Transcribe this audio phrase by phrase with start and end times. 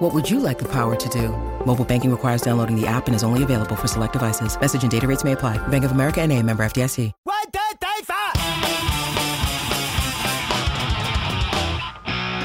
[0.00, 1.28] What would you like the power to do?
[1.66, 4.58] Mobile banking requires downloading the app and is only available for select devices.
[4.58, 5.58] Message and data rates may apply.
[5.68, 7.12] Bank of America and a member FDIC.
[7.24, 8.30] One, two, three, four.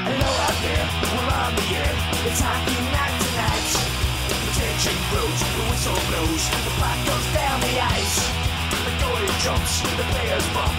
[0.04, 1.96] Hello out there, we're on the air.
[2.28, 3.72] It's hockey night tonight.
[4.28, 8.20] The tension grows, the whistle blows, the puck goes down the ice.
[8.84, 10.76] The goalie jumps, the players bump,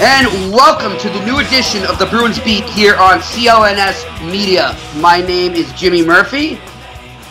[0.00, 4.76] And welcome to the new edition of the Bruins Beat here on CLNS Media.
[4.94, 6.60] My name is Jimmy Murphy.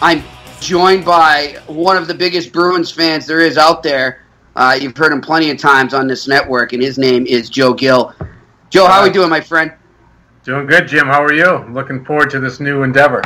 [0.01, 0.21] I'm
[0.59, 4.25] joined by one of the biggest Bruins fans there is out there.
[4.57, 7.73] Uh, you've heard him plenty of times on this network, and his name is Joe
[7.73, 8.13] Gill.
[8.69, 9.71] Joe, how are we doing, my friend?
[10.43, 11.07] Doing good, Jim.
[11.07, 11.73] How are you?
[11.73, 13.21] Looking forward to this new endeavor.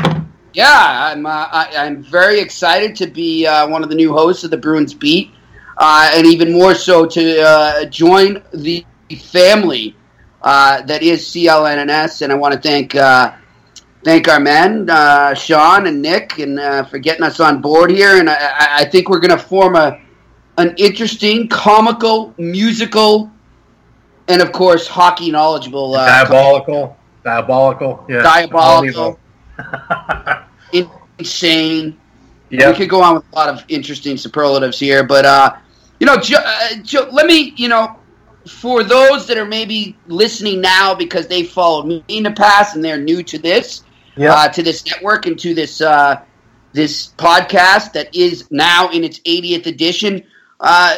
[0.53, 1.25] Yeah, I'm.
[1.25, 4.57] Uh, I, I'm very excited to be uh, one of the new hosts of the
[4.57, 5.31] Bruins Beat,
[5.77, 9.95] uh, and even more so to uh, join the family
[10.41, 12.21] uh, that is CLNS.
[12.21, 13.33] And I want to thank uh,
[14.03, 18.17] thank our men, uh, Sean and Nick, and uh, for getting us on board here.
[18.19, 18.35] And I,
[18.79, 19.99] I- think we're going to form a
[20.57, 23.31] an interesting, comical, musical,
[24.27, 29.19] and of course, hockey knowledgeable, uh, diabolical, diabolical, yeah, diabolical,
[31.19, 31.97] insane.
[32.49, 35.55] Yeah, We could go on with a lot of interesting superlatives here, but uh,
[36.01, 37.97] you know, uh, let me, you know,
[38.47, 42.83] for those that are maybe listening now because they followed me in the past and
[42.83, 43.83] they're new to this,
[44.15, 44.33] yeah.
[44.33, 46.21] uh, to this network and to this uh,
[46.73, 50.23] this podcast that is now in its 80th edition.
[50.59, 50.97] Uh,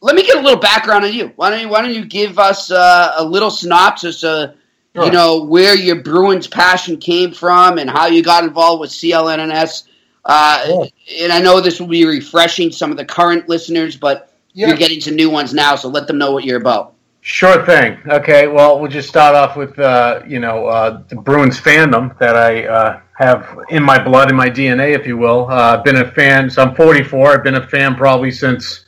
[0.00, 1.32] let me get a little background on you.
[1.36, 4.54] Why don't you Why don't you give us uh, a little synopsis of
[4.94, 9.84] you know where your Bruins passion came from and how you got involved with CLNS.
[10.24, 10.88] Uh, Sure.
[11.20, 14.68] And I know this will be refreshing some of the current listeners, but Yeah.
[14.68, 16.94] you're getting some new ones now, so let them know what you're about.
[17.20, 17.96] Sure thing.
[18.08, 22.36] Okay, well, we'll just start off with uh, you know uh, the Bruins fandom that
[22.36, 25.46] I uh, have in my blood, in my DNA, if you will.
[25.48, 26.50] Uh, I've been a fan.
[26.50, 27.34] So I'm 44.
[27.34, 28.84] I've been a fan probably since.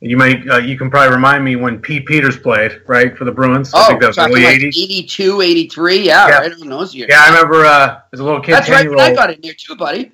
[0.00, 3.32] You may uh, you can probably remind me when Pete Peeters played right for the
[3.32, 3.72] Bruins.
[3.72, 4.76] I think that was Oh, early like 80s.
[4.76, 6.38] 82, 83, yeah, Yeah.
[6.38, 7.08] right on those years.
[7.10, 8.52] Yeah, I remember uh, as a little kid.
[8.54, 10.10] That's right I got in there too, buddy.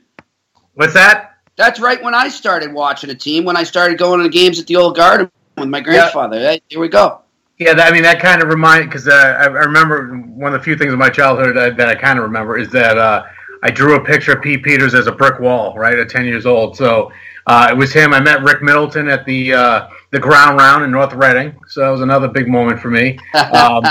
[0.74, 1.27] What's that?
[1.58, 4.60] That's right when I started watching a team, when I started going to the games
[4.60, 6.38] at the old garden with my grandfather.
[6.38, 7.20] Hey, here we go.
[7.58, 10.60] Yeah, that, I mean that kind of remind because uh, I, I remember one of
[10.60, 13.24] the few things in my childhood that, that I kind of remember is that uh,
[13.64, 16.46] I drew a picture of Pete Peeters as a brick wall, right, at ten years
[16.46, 16.76] old.
[16.76, 17.10] So
[17.48, 18.14] uh, it was him.
[18.14, 21.90] I met Rick Middleton at the uh, the ground round in North Reading, so that
[21.90, 23.18] was another big moment for me.
[23.34, 23.84] Um,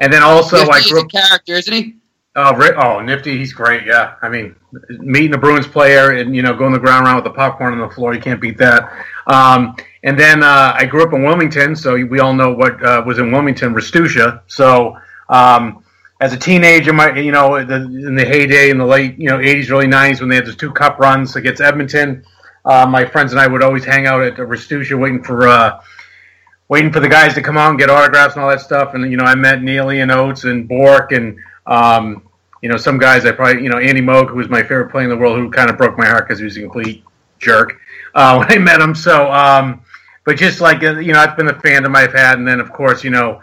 [0.00, 1.10] and then also I grew up.
[1.10, 1.94] character, isn't he?
[2.36, 3.86] Oh, Rick, oh, Nifty, he's great.
[3.86, 4.56] Yeah, I mean,
[4.88, 7.88] meeting a Bruins player and you know going the ground round with the popcorn on
[7.88, 8.92] the floor, you can't beat that.
[9.28, 13.04] Um, and then uh, I grew up in Wilmington, so we all know what uh,
[13.06, 14.42] was in Wilmington, Ristuccia.
[14.48, 14.96] So
[15.28, 15.84] um,
[16.20, 19.38] as a teenager, my you know the, in the heyday in the late you know
[19.38, 22.24] 80s, early 90s when they had those two cup runs against Edmonton,
[22.64, 25.46] uh, my friends and I would always hang out at Ristuccia waiting for.
[25.48, 25.80] Uh,
[26.68, 29.10] Waiting for the guys to come out and get autographs and all that stuff, and
[29.10, 31.36] you know I met Neely and Oates and Bourque and
[31.66, 32.22] um,
[32.62, 35.04] you know, some guys I probably, you know, Andy Moog, who was my favorite player
[35.04, 37.04] in the world, who kind of broke my heart because he was a complete
[37.38, 37.78] jerk
[38.14, 38.94] uh, when I met him.
[38.94, 39.82] So, um,
[40.24, 42.38] but just like, uh, you know, it's been the fandom I've had.
[42.38, 43.42] And then, of course, you know,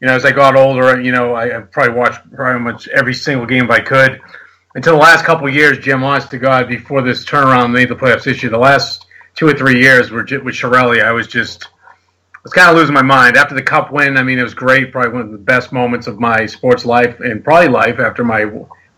[0.00, 3.14] you know, as I got older, you know, I, I probably watched pretty much every
[3.14, 4.20] single game if I could.
[4.74, 8.26] Until the last couple years, Jim, honest to God, before this turnaround made the playoffs
[8.26, 11.68] issue, the last two or three years were with Chiarelli, I was just,
[12.46, 13.36] was kind of losing my mind.
[13.36, 14.92] After the cup win, I mean, it was great.
[14.92, 18.44] Probably one of the best moments of my sports life and probably life after my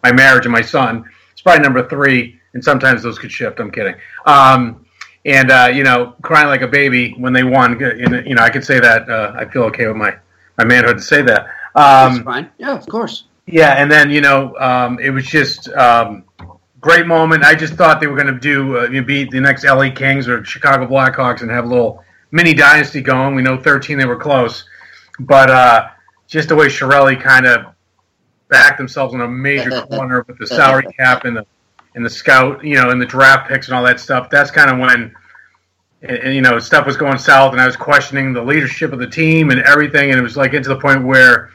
[0.03, 1.05] my marriage and my son.
[1.33, 3.59] It's probably number three, and sometimes those could shift.
[3.61, 3.95] I'm kidding.
[4.27, 4.85] Um,
[5.25, 7.83] and uh, you know, crying like a baby when they won.
[7.83, 9.09] And, you know, I could say that.
[9.09, 10.15] Uh, I feel okay with my
[10.59, 11.47] my manhood to say that.
[11.75, 12.51] That's Um, fine.
[12.59, 13.25] Yeah, of course.
[13.47, 16.25] yeah, and then you know, um, it was just um,
[16.81, 17.45] great moment.
[17.45, 20.29] I just thought they were going to do uh, you beat the next LA Kings
[20.29, 23.35] or Chicago Blackhawks and have a little mini dynasty going.
[23.35, 24.65] We know 13 they were close,
[25.21, 25.89] but uh,
[26.27, 27.75] just the way Chiarelli kind of
[28.49, 31.47] backed themselves in a major corner with the salary cap and the
[31.95, 34.31] and the scout, you know, and the draft picks and all that stuff.
[34.31, 35.15] That's kind of when.
[36.01, 39.07] And, you know, stuff was going south, and I was questioning the leadership of the
[39.09, 40.11] team and everything.
[40.11, 41.51] And it was like into the point where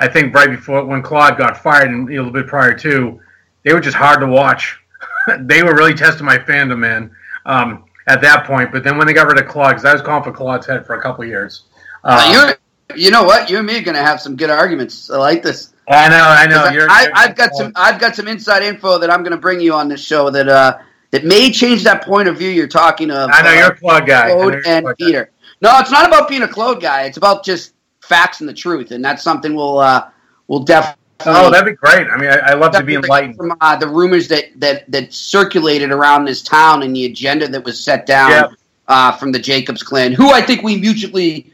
[0.00, 3.20] I think right before when Claude got fired and a little bit prior to,
[3.62, 4.76] they were just hard to watch.
[5.40, 7.14] they were really testing my fandom, man.
[7.46, 10.02] Um, at that point, but then when they got rid of Claude, because I was
[10.02, 11.64] calling for Claude's head for a couple of years.
[12.04, 12.54] Um, Uh,
[12.94, 13.48] you you know what?
[13.48, 15.10] You and me are going to have some good arguments.
[15.10, 15.72] I like this.
[15.88, 16.70] I know, I know.
[16.70, 17.72] You're, I, I've got some.
[17.76, 20.48] I've got some inside info that I'm going to bring you on this show that
[20.48, 20.78] uh,
[21.10, 23.30] that may change that point of view you're talking of.
[23.32, 24.32] I know uh, you're a Claude guy.
[24.32, 25.06] Claude and Claude guy.
[25.06, 25.30] Peter.
[25.60, 27.02] No, it's not about being a Claude guy.
[27.02, 30.10] It's about just facts and the truth, and that's something we'll uh,
[30.46, 31.00] we'll definitely.
[31.26, 32.08] Oh, that'd be great.
[32.08, 33.36] I mean, I, I love to be enlightened.
[33.36, 37.64] from uh, the rumors that, that that circulated around this town and the agenda that
[37.64, 38.46] was set down Yeah.
[38.88, 41.52] uh, from the Jacobs clan, who I think we mutually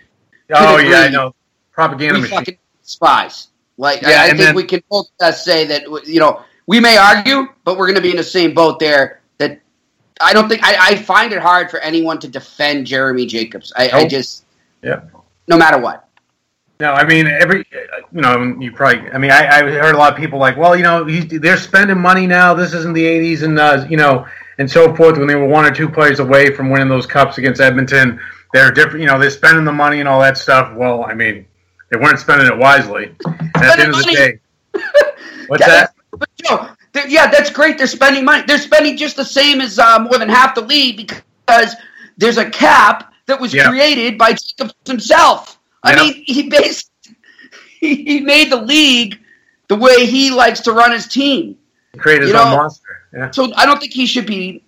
[0.53, 1.35] Oh yeah, I know.
[1.73, 2.59] Propaganda machine.
[2.83, 3.49] despise.
[3.77, 6.81] Like Yeah, I, I think then- we can both uh, say that you know we
[6.81, 9.21] may argue, but we're going to be in the same boat there.
[9.39, 9.61] That
[10.21, 13.73] I don't think I, I find it hard for anyone to defend Jeremy Jacobs.
[13.77, 14.45] I, I just
[14.83, 15.03] Yeah.
[15.49, 16.09] no matter what.
[16.81, 17.65] No, I mean every,
[18.11, 19.11] you know, you probably.
[19.11, 21.59] I mean, I, I heard a lot of people like, well, you know, he's, they're
[21.59, 22.55] spending money now.
[22.55, 24.27] This isn't the '80s, and uh, you know,
[24.59, 25.19] and so forth.
[25.19, 28.19] When they were one or two players away from winning those cups against Edmonton,
[28.55, 29.01] they're different.
[29.01, 30.75] You know, they're spending the money and all that stuff.
[30.75, 31.47] Well, I mean,
[31.91, 33.15] they weren't spending it wisely.
[33.27, 34.41] And at the end of the day,
[35.47, 35.95] what's that?
[36.19, 36.69] But you know,
[37.07, 37.79] yeah, that's great.
[37.79, 38.43] They're spending money.
[38.47, 40.97] They're spending just the same as uh, more than half the league
[41.47, 41.77] because
[42.17, 43.69] there's a cap that was Yeah.
[43.69, 45.60] created by Jacobs himself.
[45.83, 47.17] I mean, he basically
[47.81, 49.19] he, made the league
[49.69, 51.57] the way he likes to run his team.
[51.99, 52.85] Create his you own know- monster.
[53.13, 53.31] Yeah.
[53.33, 54.63] So I don't think he should be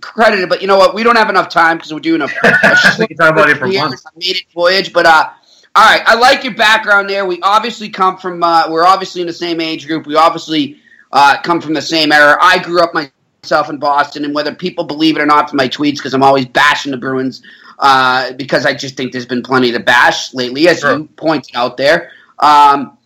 [0.00, 0.48] credited.
[0.48, 0.94] But you know what?
[0.94, 3.58] We don't have enough time because we're doing a, a We can talk about it
[3.58, 4.04] for months.
[4.16, 4.92] maiden voyage.
[4.92, 5.30] But uh,
[5.74, 7.26] all right, I like your background there.
[7.26, 8.42] We obviously come from.
[8.42, 10.06] Uh, we're obviously in the same age group.
[10.06, 10.80] We obviously
[11.12, 12.36] uh, come from the same era.
[12.40, 12.94] I grew up
[13.48, 16.22] myself in Boston, and whether people believe it or not, from my tweets, because I'm
[16.22, 17.42] always bashing the Bruins,
[17.78, 20.98] uh, because I just think there's been plenty to bash lately, as Sure.
[20.98, 22.10] you pointed out there.
[22.38, 22.98] Um,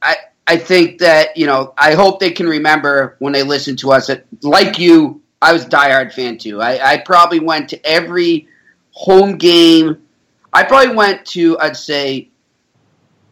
[0.00, 0.16] I
[0.46, 4.06] I think that you know I hope they can remember when they listen to us
[4.06, 6.60] that like you, I was a diehard fan too.
[6.62, 8.46] I, I probably went to every
[8.92, 9.98] home game.
[10.52, 12.28] I probably went to I'd say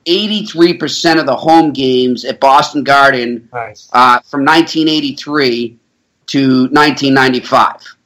[0.07, 3.89] eighty three percent of the home games at Boston Garden Nice.
[3.93, 5.79] uh, from 1983
[6.27, 7.97] to 1995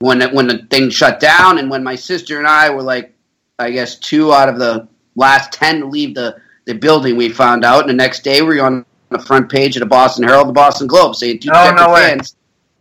[0.00, 3.14] when it, when the thing shut down and when my sister and I were like
[3.58, 7.64] I guess two out of the last 10 to leave the, the building we found
[7.64, 7.82] out.
[7.82, 10.52] And the next day we were on the front page of the Boston Herald the
[10.52, 12.36] Boston Globe saying two Oh, no fans.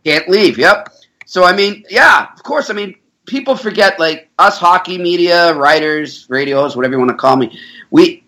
[0.06, 0.58] Can't leave.
[0.58, 0.94] Yep.
[1.26, 6.28] So I mean yeah of course I mean people forget like us hockey media writers
[6.30, 7.60] radios whatever you want to call me
[7.92, 8.24] we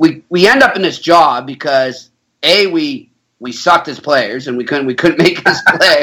[0.00, 2.10] we we end up in this job because
[2.42, 3.11] a we
[3.42, 6.02] we sucked as players and we couldn't we couldn't make us play,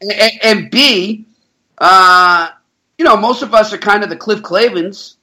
[0.00, 1.26] and, and b
[1.78, 2.48] uh,
[2.98, 5.16] you know most of us are kind of the Cliff Clavens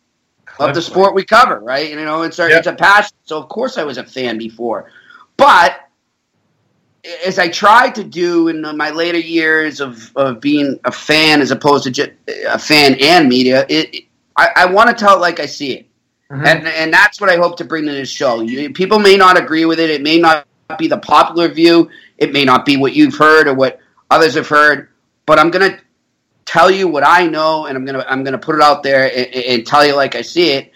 [0.59, 1.89] of the sport we cover, right?
[1.89, 2.57] You know, it's our Yep.
[2.59, 3.15] it's a passion.
[3.25, 4.91] So of course I was a fan before,
[5.35, 5.81] but
[7.25, 11.51] as I tried to do in my later years of, of being a fan as
[11.51, 12.11] opposed to just
[12.49, 14.03] a fan and media, it, it-
[14.39, 15.87] I, I want to tell it like I see it.
[16.31, 16.45] Mhm.
[16.45, 18.41] And, and that's what I hope to bring to this show.
[18.41, 19.89] You, people may not agree with it.
[19.89, 21.89] It may not be the popular view.
[22.17, 23.79] It may not be what you've heard or what
[24.09, 24.89] others have heard.
[25.25, 25.79] But I'm going to
[26.45, 28.83] tell you what I know, and I'm going to I'm going to put it out
[28.83, 30.71] there and, and tell you like I see it.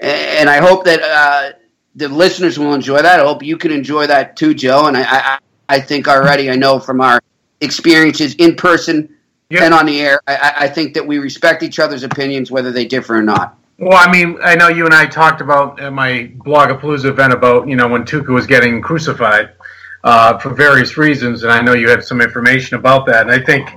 [0.00, 1.58] And I hope that uh,
[1.96, 3.20] the listeners will enjoy that.
[3.20, 4.86] I hope you can enjoy that too, Joe.
[4.86, 5.38] And I I,
[5.68, 7.20] I think already I know from our
[7.60, 9.14] experiences in person
[9.50, 9.62] Yep.
[9.62, 12.70] and on the air, I- I, I think that we respect each other's opinions, whether
[12.70, 13.56] they differ or not.
[13.80, 17.68] Well, I mean, I know you and I talked about at my Blogapalooza event about
[17.68, 19.50] you know when Tuukka was getting crucified
[20.02, 23.22] uh, for various reasons, and I know you have some information about that.
[23.22, 23.70] And I think,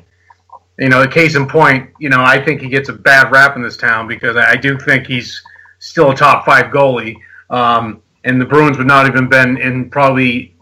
[0.80, 3.62] you know, case in point, you know, I think he gets a bad rap in
[3.62, 5.40] this town because I do think he's
[5.78, 7.18] still a top five goalie,
[7.52, 10.56] um, and the Bruins would not even been in probably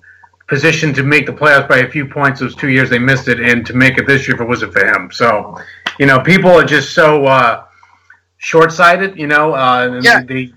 [0.50, 3.40] position to make the playoffs by a few points those two years they missed it,
[3.40, 5.10] and to make it this year if it wasn't for him.
[5.14, 5.58] So,
[5.98, 7.26] you know, people are just so.
[7.26, 7.64] Uh,
[8.40, 9.54] short-sighted, you know.
[9.54, 10.24] Uh, and Yeah.
[10.24, 10.54] They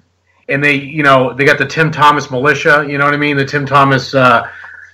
[0.49, 2.85] and they, you know, they got the Tim Thomas militia.
[2.89, 3.37] You know what I mean?
[3.37, 4.49] The Tim Thomas uh,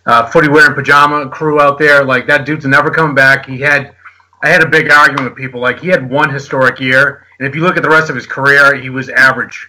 [0.05, 2.05] uh, footy wearing pajama crew out there.
[2.05, 3.47] Like that dude's never coming back.
[3.47, 3.95] He had.
[4.41, 5.61] I had a big argument with people.
[5.61, 8.27] Like he had one historic year, and if you look at the rest of his
[8.27, 9.69] career, he was average.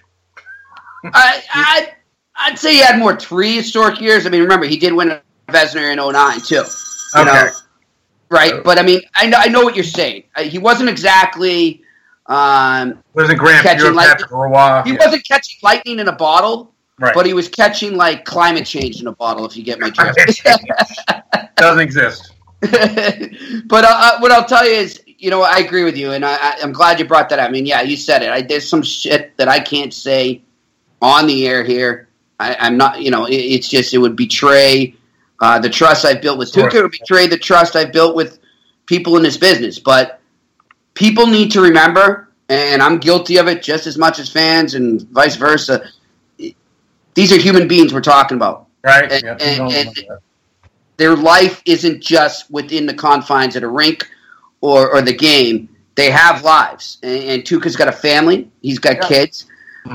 [1.05, 1.93] I, I,
[2.35, 4.25] I'd say he had more three historic years.
[4.25, 6.63] I mean, remember, he did win a Vezina in 09, too.
[7.15, 7.25] Okay.
[7.25, 7.49] know,
[8.29, 8.63] right?
[8.63, 10.23] But, I mean, I know, I know what you're saying.
[10.35, 11.81] Uh, He wasn't exactly.
[12.29, 14.13] Um, Wasn't Grant Catching Pure, lightning.
[14.13, 14.81] Patrick Roy?
[14.85, 17.13] he wasn't catching lightning in a bottle, right.
[17.13, 20.43] but he was catching, like, climate change in a bottle, if you get my drift.
[21.55, 22.33] doesn't exist.
[22.61, 26.23] but uh, uh, what I'll tell you is, you know, I agree with you, and
[26.23, 27.49] I, I'm glad you brought that up.
[27.49, 28.29] I mean, yeah, you said it.
[28.29, 30.43] I, there's some shit that I can't say
[31.01, 32.09] on the air here.
[32.39, 34.95] I, I'm not, you know, it, it's just it would betray
[35.41, 36.69] uh, the trust I've built with Sure.
[36.69, 38.39] Tuukka would betray the trust I've built with
[38.85, 39.79] people in this business.
[39.79, 40.18] But
[40.93, 45.01] people need to remember, and I'm guilty of it just as much as fans and
[45.09, 45.89] vice versa.
[47.15, 48.67] These are human beings we're talking about.
[48.83, 49.11] Right?
[49.11, 49.97] And- and- and-
[50.97, 54.09] Their life isn't just within the confines of the rink
[54.59, 55.69] or, or the game.
[55.95, 58.49] They have lives, and, and Tuukka's got a family.
[58.61, 59.07] He's got Yeah.
[59.07, 59.45] kids,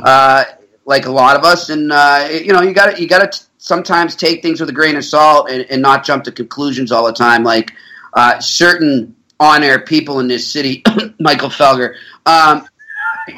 [0.03, 0.45] uh,
[0.87, 1.69] like a lot of us.
[1.69, 4.73] And uh, you know, you got to you got to sometimes take things with a
[4.73, 7.43] grain of salt and, and not jump to conclusions all the time.
[7.45, 7.73] Like
[8.15, 10.83] uh, certain on-air people in this city,
[11.21, 12.67] Michael Felger, um,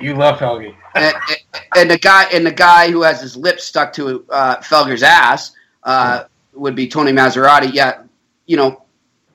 [0.00, 0.74] You love Felger.
[0.94, 1.14] and,
[1.76, 5.52] and the guy and the guy who has his lips stuck to uh, Felger's ass
[5.84, 7.72] uh, would be Tony Massarotti.
[7.72, 8.02] Yeah,
[8.46, 8.82] you know,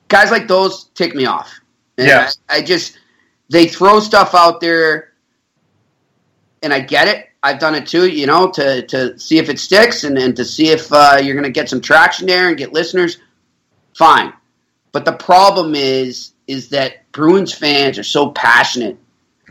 [0.08, 1.60] guys like those tick me off.
[1.98, 2.38] And Yes.
[2.48, 2.98] I, I just
[3.50, 5.12] they throw stuff out there,
[6.62, 7.28] and I get it.
[7.42, 10.44] I've done it too, you know, to to see if it sticks and, and to
[10.44, 13.18] see if uh, you're going to get some traction there and get listeners.
[13.96, 14.32] Fine,
[14.92, 18.98] but the problem is is that Bruins fans are so passionate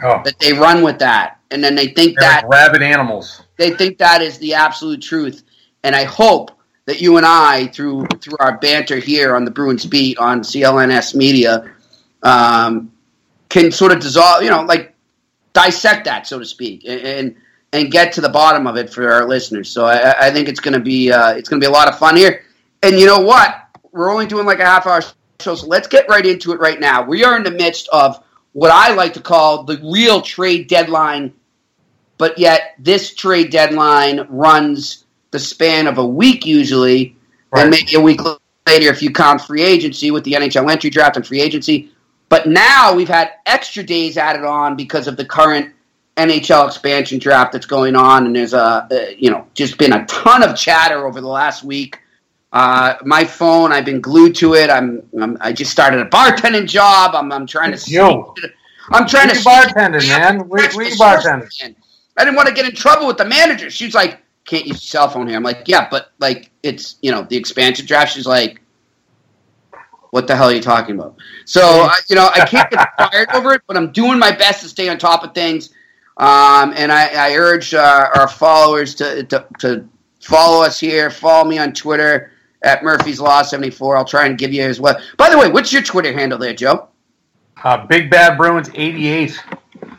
[0.04, 3.44] Oh, that they run with that, and then they think they're that like rabid animals.
[3.58, 5.44] they think that is the absolute truth.
[5.84, 6.50] And I hope
[6.86, 11.14] that you and I, through through our banter here on the Bruins beat on CLNS
[11.14, 11.72] Media,
[12.24, 12.92] um,
[13.50, 14.96] can sort of dissolve, you know, like
[15.54, 17.36] dissect that, so to speak, and and,
[17.74, 19.70] and get to the bottom of it for our listeners.
[19.70, 21.88] So I, I think it's going to be uh, it's going to be a lot
[21.88, 22.44] of fun here.
[22.82, 23.68] And you know what?
[23.92, 25.04] We're only doing like a half hour
[25.42, 27.04] so let's get right into it right now.
[27.04, 31.34] We are in the midst of what I like to call the real trade deadline
[32.22, 37.16] but yet this trade deadline runs the span of a week usually,
[37.50, 37.62] Right.
[37.64, 38.22] and maybe a week
[38.68, 41.90] later if you count free agency with the NHL entry draft and free agency.
[42.30, 45.74] But now we've had extra days added on because of the current
[46.16, 50.06] NHL expansion draft that's going on, and there's a uh, you know just been a
[50.06, 51.98] ton of chatter over the last week.
[52.52, 54.70] Uh, my phone, I've been glued to it.
[54.70, 57.16] I'm, I'm I just started a bartending job.
[57.16, 57.92] I'm, I'm trying to.
[57.92, 58.34] you.
[58.90, 60.50] I'm trying to bartending, man.
[60.50, 61.76] We- we bartending.
[62.18, 63.70] I didn't want to get in trouble with the manager.
[63.70, 67.10] She's like, "Can't use your cell phone here." I'm like, "Yeah, but like it's you
[67.12, 68.60] know the expansion draft." She's like,
[70.10, 71.16] "What the hell are you talking about?"
[71.46, 74.62] So I, you know I can't get fired over it, but I'm doing my best
[74.64, 75.70] to stay on top of things.
[76.18, 79.88] Um, and I, I urge uh, our followers to, to to
[80.20, 81.10] follow us here.
[81.10, 83.98] Follow me on Twitter at Murphy's Law 74.
[83.98, 85.00] I'll try and give you as well.
[85.18, 86.90] By the way, what's your Twitter handle there, Joe?
[87.64, 89.44] Uh, Big Bad Bruins 88.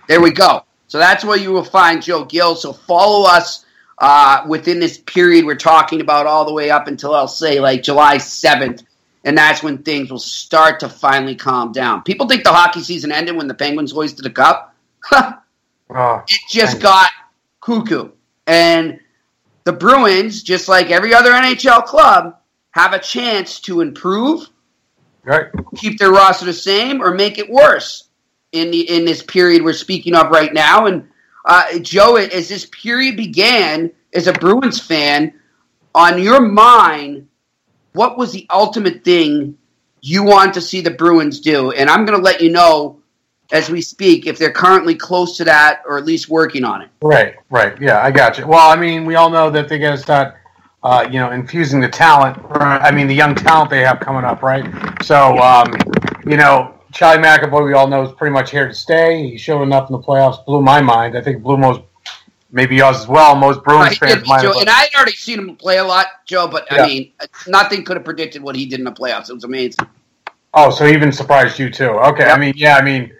[0.08, 0.64] There we go.
[0.88, 2.54] So that's where you will find Joe Gill.
[2.54, 3.64] So follow us
[3.98, 7.82] uh, within this period we're talking about, all the way up until I'll say like
[7.82, 8.82] July seventh,
[9.24, 12.02] and that's when things will start to finally calm down.
[12.02, 14.74] People think the hockey season ended when the Penguins hoisted the cup.
[15.94, 17.10] Oh, it just got
[17.60, 18.12] cuckoo,
[18.46, 18.98] and
[19.64, 22.38] the Bruins, just like every other NHL club,
[22.72, 24.48] have a chance to improve
[25.24, 25.46] right.
[25.76, 28.08] keep their roster the same or make it worse
[28.52, 30.86] in the in this period we're speaking of right now.
[30.86, 31.08] And
[31.44, 35.34] uh, Joe, as this period began, as a Bruins fan,
[35.94, 37.28] on your mind,
[37.92, 39.56] what was the ultimate thing
[40.00, 41.72] you want to see the Bruins do?
[41.72, 43.00] And I'm going to let you know
[43.52, 46.88] as we speak if they're currently close to that or at least working on it.
[47.02, 47.80] Right, right.
[47.80, 48.46] Yeah, I got you.
[48.46, 50.36] Well, I mean, we all know that they're going to start,
[50.82, 52.38] uh, you know, infusing the talent.
[52.54, 54.64] I mean, the young talent they have coming up, right?
[55.02, 55.72] So, um,
[56.26, 59.30] you know, Charlie McAvoy, we all know, is pretty much here to stay.
[59.30, 61.16] He showed enough in the playoffs, blew my mind.
[61.16, 61.82] I think blew most,
[62.50, 63.36] maybe yours as well.
[63.36, 66.06] Most Bruins Right, fans and, Joe, and I had already seen him play a lot,
[66.26, 66.82] Joe, but Yeah.
[66.82, 67.12] I mean,
[67.46, 69.30] nothing could have predicted what he did in the playoffs.
[69.30, 69.86] It was amazing.
[70.54, 71.90] Oh, so he even surprised you too.
[71.90, 73.10] Okay, I mean, yeah, I mean,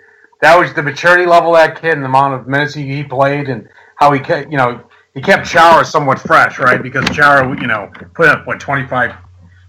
[0.43, 3.05] that was the maturity level of that kid and the amount of minutes he, he
[3.05, 4.83] played and how he you know,
[5.15, 6.83] he kept Chara somewhat fresh, right?
[6.83, 9.15] Because Chara, you know, put up what twenty five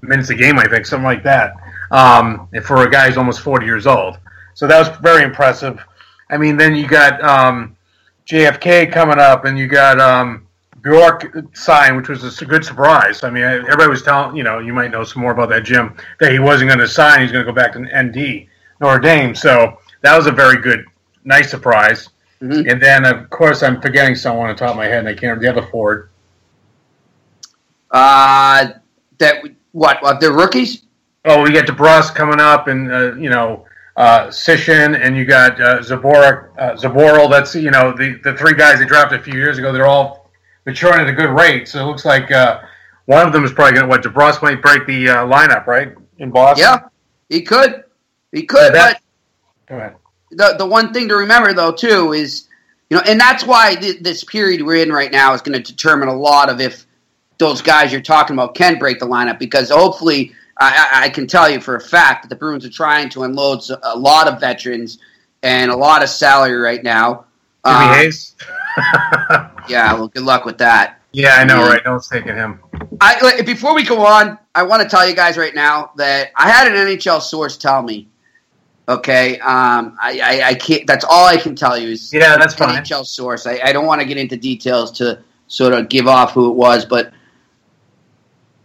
[0.01, 1.53] minutes a game, I think, something like that.
[1.91, 4.17] Um, for a guy who's almost forty years old,
[4.53, 5.79] so that was very impressive.
[6.29, 7.75] I mean, then you got um,
[8.25, 10.47] JFK coming up, and you got um,
[10.83, 13.23] Bjork sign, which was a good surprise.
[13.23, 15.95] I mean, everybody was telling, you know, you might know some more about that, Jim,
[16.19, 17.21] that he wasn't going to sign.
[17.21, 18.47] He's going to go back to ND,
[18.81, 19.33] Notre Dame.
[19.33, 20.85] So that was a very good,
[21.23, 22.09] nice surprise.
[22.43, 22.69] Mhm.
[22.69, 25.37] And then, of course, I'm forgetting someone on top of my head, and I can't.
[25.39, 26.09] Remember the other forward.
[27.91, 28.69] Uh,
[29.19, 30.01] that what?
[30.01, 30.19] What?
[30.19, 30.83] They're rookies.
[31.25, 35.59] Oh, we got DeBrusk coming up, and uh, you know, uh, Senyshyn, and you got
[35.61, 37.29] uh, Zaborak, uh, Zboril.
[37.29, 39.71] That's you know the the three guys they drafted a few years ago.
[39.71, 40.29] They're all
[40.65, 41.67] maturing at a good rate.
[41.67, 42.61] So it looks like uh,
[43.05, 45.93] one of them is probably going to what DeBrusk might break the uh, lineup, right?
[46.17, 46.63] In Boston.
[46.63, 46.79] Yeah,
[47.29, 47.83] he could.
[48.31, 49.01] He could, Yeah, that-
[49.67, 49.95] but Go ahead.
[50.35, 52.47] The the one thing to remember though too is
[52.89, 55.71] you know, and that's why th- this period we're in right now is going to
[55.71, 56.85] determine a lot of if
[57.39, 61.49] those guys you're talking about can break the lineup because hopefully I, I can tell
[61.49, 64.99] you for a fact that the Bruins are trying to unload a lot of veterans
[65.41, 67.25] and a lot of salary right now.
[67.65, 68.35] Jimmy um, Hayes.
[69.67, 70.99] yeah, well, good luck with that.
[71.11, 71.81] Yeah, I know, right?
[71.85, 72.59] No one's taking him.
[72.99, 76.49] I before we go on, I want to tell you guys right now that I
[76.49, 78.07] had an NHL source tell me.
[78.89, 80.85] Okay, um, I, I, I, can't.
[80.85, 82.83] That's all I can tell you is yeah, that's fine.
[82.83, 83.47] NHL source.
[83.47, 86.55] I, I don't want to get into details to sort of give off who it
[86.55, 87.13] was, but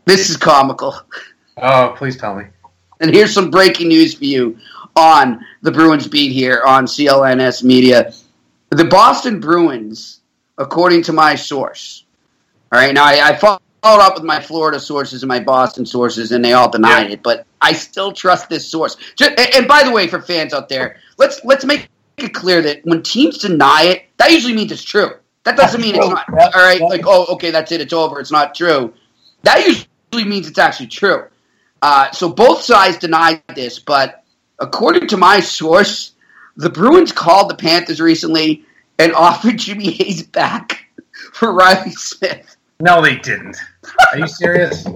[0.06, 0.94] this is comical.
[1.60, 2.44] Oh, please tell me.
[3.00, 4.56] And here's some breaking news for you
[4.94, 8.12] on the Bruins beat here on CLNS Media.
[8.70, 10.20] The Boston Bruins,
[10.56, 12.04] according to my source,
[12.70, 13.34] all right, now I, I
[13.82, 17.14] followed up with my Florida sources and my Boston sources, and they all denied yeah.
[17.14, 18.97] it, but I still trust this source.
[19.16, 22.85] Just, and by the way, for fans out there, let's let's make it clear that
[22.85, 25.11] when teams deny it, that usually means it's true.
[25.44, 26.28] That doesn't mean it's not.
[26.28, 28.92] All right, like oh, okay, that's it, it's over, it's not true.
[29.42, 31.25] That usually means it's actually true.
[31.80, 34.25] Uh, so both sides denied this, but
[34.58, 36.12] according to my source,
[36.56, 38.64] the Bruins called the Panthers recently
[38.99, 40.87] and offered Jimmy Hayes back
[41.32, 42.56] for Riley Smith.
[42.80, 43.56] No, they didn't.
[44.12, 44.87] Are you serious?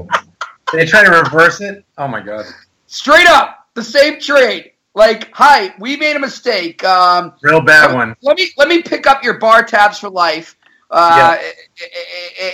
[0.73, 1.85] they try to reverse it?
[1.99, 2.47] Oh my god!
[2.87, 4.73] Straight up, the same trade.
[4.95, 6.85] Like, hi, we made a mistake.
[6.85, 8.15] Um, Real bad one.
[8.23, 10.57] Let me let me pick up your bar tabs for life.
[10.93, 11.39] Uh,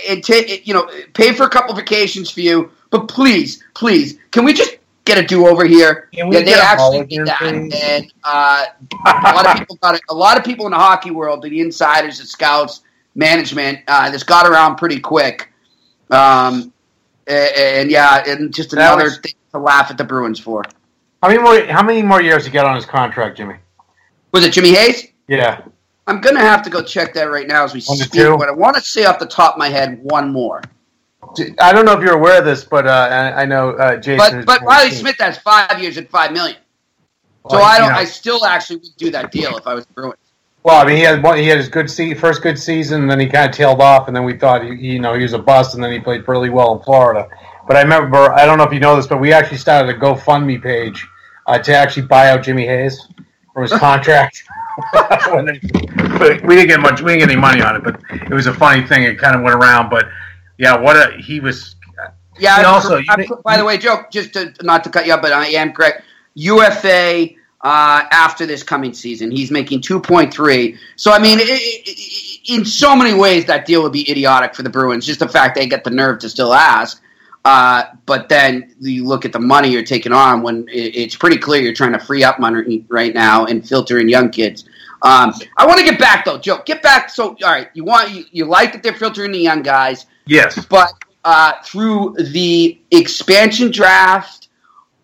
[0.07, 2.71] and, t- you know, pay for a couple vacations for you.
[2.89, 6.07] But please, please, can we just get a do over here?
[6.13, 8.65] Can Yeah, they actually did that, and uh,
[9.05, 10.01] a lot of people got it.
[10.09, 12.81] A lot of people in the hockey world, the insiders, the scouts,
[13.19, 15.51] management, uh, this got around pretty quick.
[16.09, 16.73] Um,
[17.27, 20.63] and, and, yeah, and just another was, thing to laugh at the Bruins for.
[21.21, 21.63] How many more?
[21.65, 23.55] How many more years he got on his contract, Jimmy?
[24.31, 25.11] Was it Jimmy Hayes?
[25.27, 25.61] Yeah.
[26.07, 28.11] I'm gonna have to go check that right now as we one speak.
[28.13, 30.61] But I want to say off the top of my head one more.
[31.59, 34.43] I don't know if you're aware of this, but uh, I, I, know uh, Jason.
[34.43, 36.57] But but Riley Smith has five years at five million.
[37.49, 37.89] So well, I don't.
[37.89, 40.17] Know, I still actually would do that deal if I was Bruins.
[40.63, 43.11] Well, I mean, he had one, he had his good se- first good season, and
[43.11, 45.33] then he kind of tailed off, and then we thought he, you know he was
[45.33, 47.27] a bust, and then he played really well in Florida.
[47.65, 49.97] But I remember, I don't know if you know this, but we actually started a
[49.97, 51.07] GoFundMe page
[51.47, 53.07] uh, to actually buy out Jimmy Hayes
[53.53, 54.43] from his contract.
[54.93, 58.53] we didn't get much, we didn't get any money on it, but it was a
[58.53, 59.03] funny thing.
[59.03, 60.09] It kind of went around, but
[60.57, 61.75] yeah, what a he was.
[62.37, 62.63] Yeah.
[62.63, 65.47] also, I, by the way, Joe, just to, not to cut you up, but I
[65.47, 66.03] am correct.
[66.35, 67.29] UFA
[67.61, 70.77] uh, after this coming season, he's making two point three.
[70.95, 74.63] So I mean, it, it, in so many ways, that deal would be idiotic for
[74.63, 75.05] the Bruins.
[75.05, 77.01] Just the fact they get the nerve to still ask.
[77.45, 81.61] Uh, but then you look at the money you're taking on when it's pretty clear
[81.61, 84.65] you're trying to free up money right now and filter in young kids.
[85.01, 86.61] Um, I want to get back though, Joe.
[86.65, 87.09] Get back.
[87.09, 90.05] So, all right, you want you, you like that they're filtering the young guys.
[90.25, 90.65] Yes.
[90.65, 90.91] But
[91.23, 94.38] uh, through the expansion draft,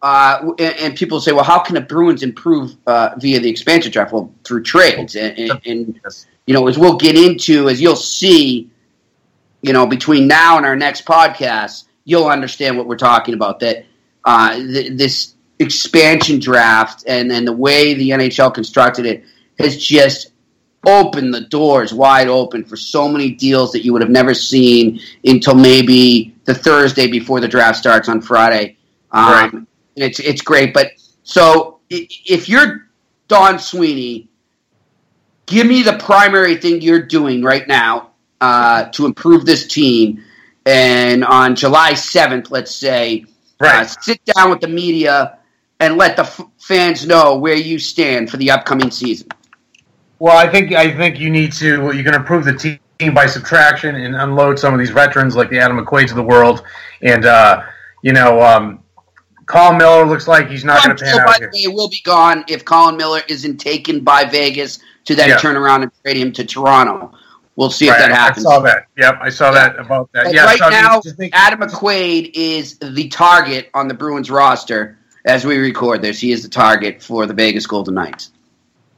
[0.05, 3.91] uh, and, and, people say, well, how can the Bruins improve uh, via the expansion
[3.91, 4.13] draft?
[4.13, 5.15] Well, through trades.
[5.15, 6.01] And, and, and,
[6.45, 8.69] you know, as we'll get into, as you'll see,
[9.63, 13.61] you know, between now and our next podcast, you'll understand what we're talking about.
[13.61, 13.87] That
[14.23, 19.23] uh, th- this expansion draft and, and the way the NHL constructed it
[19.57, 20.33] has just
[20.85, 24.99] opened the doors wide open for so many deals that you would have never seen
[25.23, 28.77] until maybe the Thursday before the draft starts on Friday.
[29.11, 29.67] Um, right.
[29.95, 30.91] It's it's great, but
[31.23, 32.89] so if you're
[33.27, 34.29] Don Sweeney,
[35.45, 40.23] give me the primary thing you're doing right now uh, to improve this team.
[40.65, 43.25] And on July 7th, let's say,
[43.61, 43.83] uh, right.
[43.83, 45.39] uh, sit down with the media
[45.79, 49.27] and let the f- fans know where you stand for the upcoming season.
[50.17, 53.95] Well, I think I think you need to you can improve the team by subtraction
[53.95, 56.63] and unload some of these veterans like the Adam McQuaids of the world,
[57.01, 57.63] and uh,
[58.01, 58.41] you know.
[58.41, 58.84] Um,
[59.45, 61.71] Colin Miller looks like he's not going to pan out here.
[61.71, 65.37] Will be gone if Colin Miller isn't taken by Vegas to then yeah.
[65.37, 67.11] turn around and trade him to Toronto.
[67.55, 68.45] We'll see right, if that happens.
[68.45, 68.87] I saw that.
[68.97, 70.33] Yep, I saw that about that.
[70.33, 75.57] yeah, right so now, Adam McQuaid is the target on the Bruins roster as we
[75.57, 76.19] record this.
[76.19, 78.31] He is the target for the Vegas Golden Knights.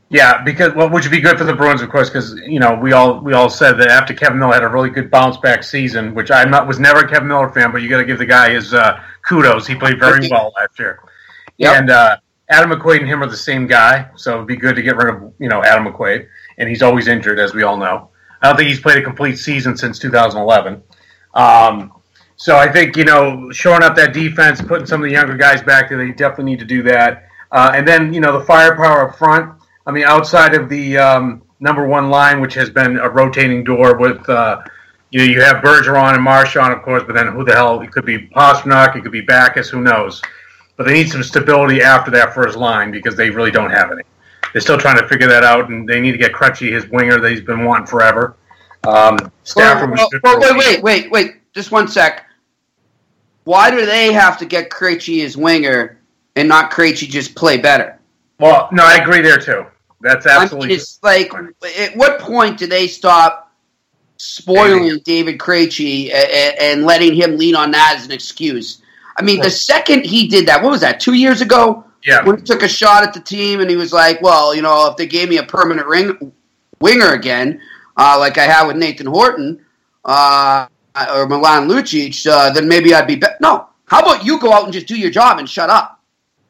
[0.09, 2.75] Yeah, because well, which would be good for the Bruins, of course, because you know
[2.75, 5.63] we all we all said that after Kevan Miller had a really good bounce back
[5.63, 8.17] season, which I'm not was never a Kevan Miller fan, but you got to give
[8.17, 9.67] the guy his uh, kudos.
[9.67, 11.01] He played very well last year,
[11.57, 11.75] yep.
[11.75, 12.17] and uh,
[12.47, 15.13] Adam McQuaid and him are the same guy, so it'd be good to get rid
[15.13, 18.09] of you know Adam McQuaid, and he's always injured, as we all know.
[18.41, 20.81] I don't think he's played a complete season since 2011.
[21.33, 21.91] Um,
[22.37, 25.61] so I think you know showing up that defense, putting some of the younger guys
[25.61, 29.09] back there, they definitely need to do that, uh, and then you know the firepower
[29.09, 29.56] up front
[29.87, 33.97] I mean, outside of the um, number one line, which has been a rotating door
[33.97, 34.61] with uh,
[35.11, 37.79] you know, you have Bergeron and Marchand, of course, but then who the hell?
[37.81, 40.21] It could be Pastrnak, it could be Backes, who knows?
[40.75, 44.03] But they need some stability after that first line because they really don't have any.
[44.51, 47.19] They're still trying to figure that out, and they need to get Krejci his winger
[47.19, 48.35] that he's been wanting forever.
[48.83, 51.35] Um, Stafford was Well, well, wait, wait, wait, wait.
[51.53, 52.25] Just one sec.
[53.45, 55.99] Why do they have to get Krejci as winger
[56.35, 57.97] and not Krejci just play better?
[58.39, 59.65] Well, no, I agree there too.
[60.07, 60.75] That's absolutely.
[60.75, 63.51] it's like, at what point do they stop
[64.17, 68.81] spoiling David Krejci and, and letting him lean on that as an excuse?
[69.17, 70.99] I mean, the second he did that, what was that?
[70.99, 73.91] Two years ago, yeah, when he took a shot at the team and he was
[73.91, 76.31] like, "Well, you know, if they gave me a permanent ring
[76.79, 77.59] winger again,
[77.97, 79.65] uh, like I had with Nathan Horton
[80.05, 80.67] uh,
[81.13, 84.65] or Milan Lucic, uh, then maybe I'd be better." No, how about you go out
[84.65, 85.99] and just do your job and shut up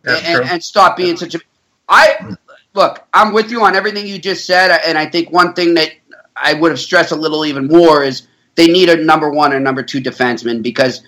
[0.04, 1.40] and, and stop being such a.
[1.88, 2.36] I
[2.78, 5.92] look, I'm with you on everything you just said, and I think one thing that
[6.36, 9.64] I would have stressed a little even more is they need a number one and
[9.64, 11.02] number two defenseman because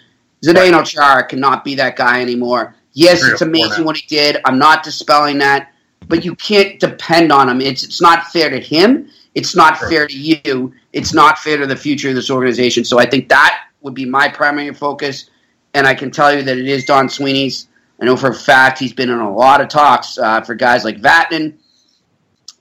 [0.44, 2.76] Zdeno Chara cannot be that guy anymore.
[2.94, 4.38] Yes, Three it's amazing what he did.
[4.46, 5.72] I'm not dispelling that,
[6.08, 7.62] but you can't depend on him.
[7.62, 9.10] It's it's not fair to him.
[9.36, 9.90] It's not Sure.
[9.90, 10.74] fair to you.
[10.92, 12.84] It's not fair to the future of this organization.
[12.84, 15.30] So I think that would be my primary focus.
[15.76, 17.68] And I can tell you that it is Don Sweeney's.
[18.02, 20.84] I know for a fact he's been in a lot of talks uh, for guys
[20.84, 21.54] like Vatanen.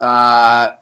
[0.00, 0.76] Uh,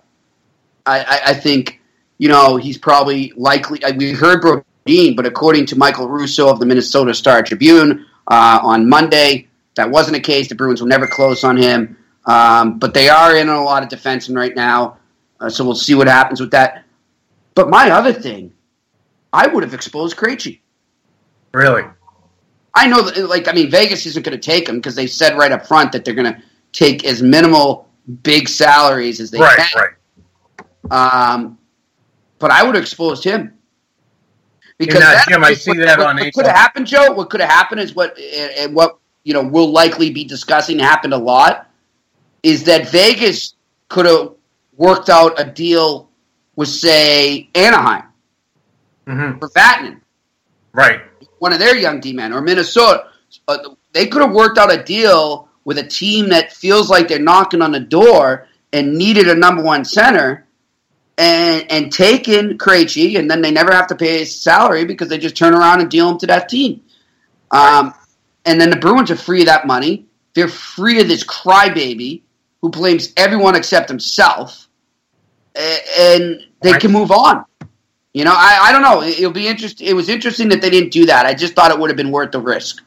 [0.84, 1.80] I, I, I think
[2.18, 3.80] you know he's probably likely.
[3.96, 8.88] We heard Brodin, but according to Michael Russo of the Minnesota Star Tribune uh, on
[8.88, 10.48] Monday, that wasn't the case.
[10.48, 13.88] The Bruins will never close on him, um, but they are in a lot of
[13.88, 14.98] defensemen right now.
[15.40, 16.84] Uh, so we'll see what happens with that.
[17.54, 18.52] But my other thing,
[19.32, 20.60] I would have exposed Krejci.
[21.52, 21.84] really.
[22.74, 25.38] I know that, like, I mean, Vegas isn't going to take him because they said
[25.38, 27.85] right up front that they're going to take as minimal
[28.22, 29.82] big salaries as they Right, can.
[30.90, 31.34] right.
[31.34, 31.58] Um,
[32.38, 33.52] but I would have exposed him
[34.78, 37.12] because uh, Jim, I see what, that what, on what could have happened, Joe.
[37.12, 41.14] What could have happened is what and what you know we'll likely be discussing happened
[41.14, 41.70] a lot.
[42.42, 43.54] Is that Vegas
[43.88, 44.32] could have
[44.76, 46.08] worked out a deal
[46.54, 48.04] with say Anaheim
[49.06, 50.00] hmm for Vatanen.
[50.72, 51.00] Right.
[51.38, 53.08] one of their young D men or Minnesota.
[53.48, 53.58] Uh,
[53.92, 57.60] they could have worked out a deal with a team that feels like they're knocking
[57.60, 60.46] on the door and needed a number one center
[61.18, 65.18] and and taken Krejci, and then they never have to pay his salary because they
[65.18, 66.82] just turn around and deal him to that team.
[67.50, 67.92] Um,
[68.44, 70.06] and then the Bruins are free of that money.
[70.34, 72.22] They're free of this crybaby
[72.62, 74.68] who blames everyone except himself,
[75.56, 76.80] and they Right.
[76.80, 77.44] can move on.
[78.14, 79.02] You know, I, I don't know.
[79.02, 79.86] It'll be interesting.
[79.88, 81.26] It was interesting that they didn't do that.
[81.26, 82.82] I just thought it would have been worth the risk.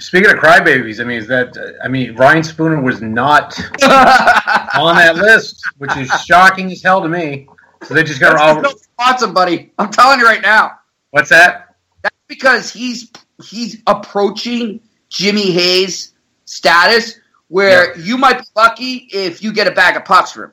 [0.00, 4.96] Speaking of crybabies, I mean, is that uh, I mean Ryan Spooner was not on
[4.96, 7.46] that list, which is shocking as hell to me.
[7.82, 8.64] So they just got all.
[8.98, 9.72] Awesome, buddy.
[9.78, 10.78] I'm telling you right now.
[11.10, 11.76] What's that?
[12.02, 13.12] That's because he's
[13.44, 16.12] he's approaching Jimmy Hayes'
[16.46, 20.52] status, where you might be lucky if you get a bag of pucks for him.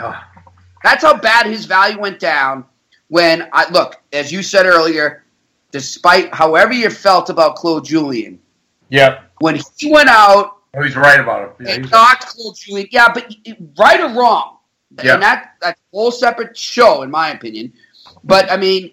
[0.00, 0.20] Oh,
[0.82, 2.64] That's how bad his value went down.
[3.08, 5.24] When I look, as you said earlier,
[5.72, 8.38] despite however you felt about Claude Julien,
[8.90, 9.20] yeah.
[9.40, 11.66] when he went out Oh, he's right about it.
[11.66, 13.34] Yeah, he's- Julien, yeah, but
[13.78, 14.58] right or wrong,
[15.02, 15.14] Yeah.
[15.14, 17.72] and that that's a whole separate show, in my opinion.
[18.22, 18.92] But I mean,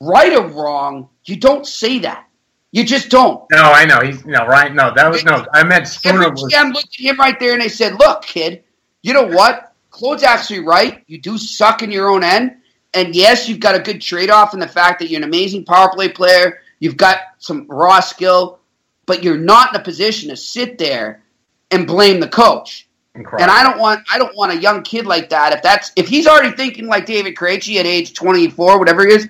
[0.00, 2.24] right or wrong, you don't say that.
[2.72, 3.44] You just don't.
[3.52, 4.74] no, I know he's no right.
[4.74, 5.46] No, that was no.
[5.52, 6.52] I meant Every Spooner was.
[6.52, 8.64] GM looked at him right there and they said, "Look, kid,
[9.02, 9.72] you know what?
[9.90, 11.02] Claude's actually right.
[11.06, 12.56] You do suck in your own end,
[12.94, 15.64] and yes, you've got a good trade off in the fact that you're an amazing
[15.64, 16.60] power play player.
[16.80, 18.57] You've got some raw skill,
[19.08, 21.24] but you're not in a position to sit there
[21.72, 25.30] and blame the coach." And I don't want I don't want a young kid like
[25.30, 25.52] that.
[25.52, 29.28] If that's if he's already thinking like David Krejci at age 24, whatever he is,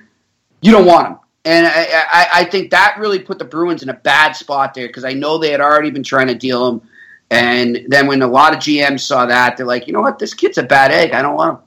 [0.61, 1.19] you don't want him.
[1.47, 4.89] And I, I, I think that really put the Bruins in a bad spot there
[4.89, 6.83] because I know they had already been trying to deal him.
[7.31, 10.35] And then when a lot of GMs saw that, they're like, you know what, this
[10.35, 11.13] kid's a bad egg.
[11.13, 11.65] I don't want him.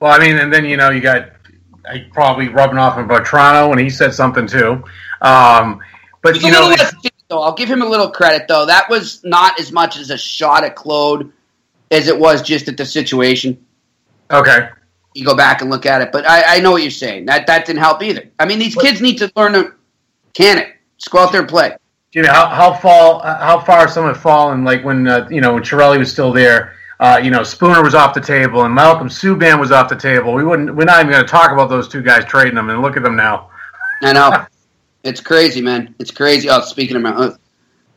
[0.00, 1.28] Well, I mean, and then you know you got
[1.88, 4.82] I probably rubbing off about Toronto, and he said something too.
[5.20, 5.80] Um,
[6.22, 6.74] but He's you know,
[7.32, 7.42] little it's- less fit, though.
[7.42, 8.66] I'll give him a little credit though.
[8.66, 11.32] That was not as much as a shot at Claude
[11.90, 13.64] as it was just at the situation.
[14.30, 14.68] okay,
[15.14, 16.10] you go back and look at it.
[16.12, 17.26] But I, I know what you're saying.
[17.26, 18.30] That that didn't help either.
[18.38, 19.72] I mean, these kids need to learn to
[20.34, 20.68] can it.
[20.98, 21.76] Just go out there and play.
[22.12, 25.62] you know how how fall how far someone fallen like when uh, you know when
[25.62, 26.74] Chiarelli was still there.
[27.00, 30.34] Uh, you know, Spooner was off the table and Malcolm Subban was off the table.
[30.34, 30.74] We wouldn't.
[30.76, 32.70] We're not even going to talk about those two guys trading them.
[32.70, 33.50] And look at them now.
[34.02, 34.46] I know.
[35.04, 35.94] it's crazy, man.
[35.98, 36.48] It's crazy.
[36.48, 37.38] Oh, speaking of